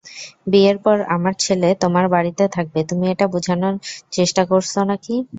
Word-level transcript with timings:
বিয়ের 0.47 0.77
পর 0.85 0.97
আমার 1.15 1.33
ছেলে 1.41 1.69
তোমার 1.83 2.05
বাড়িতে 2.15 2.43
থাকবে 2.55 2.79
তুমি 2.89 3.05
এটা 3.13 3.25
বুঝানোর 3.33 3.75
চেষ্টা 4.11 4.41
করছো 4.51 4.79
নাকি? 4.91 5.15